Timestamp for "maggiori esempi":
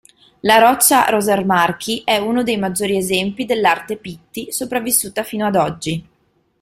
2.57-3.45